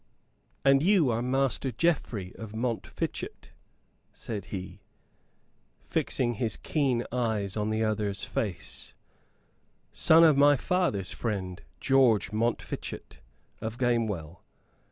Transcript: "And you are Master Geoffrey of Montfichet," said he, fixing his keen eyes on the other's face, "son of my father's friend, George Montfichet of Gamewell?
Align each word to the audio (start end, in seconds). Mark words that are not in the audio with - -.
"And 0.65 0.81
you 0.81 1.11
are 1.11 1.21
Master 1.21 1.71
Geoffrey 1.71 2.33
of 2.35 2.53
Montfichet," 2.55 3.51
said 4.11 4.45
he, 4.45 4.81
fixing 5.83 6.33
his 6.33 6.57
keen 6.57 7.03
eyes 7.11 7.55
on 7.55 7.69
the 7.69 7.83
other's 7.83 8.23
face, 8.23 8.95
"son 9.93 10.23
of 10.23 10.35
my 10.35 10.55
father's 10.55 11.11
friend, 11.11 11.61
George 11.79 12.31
Montfichet 12.31 13.19
of 13.61 13.77
Gamewell? 13.77 14.41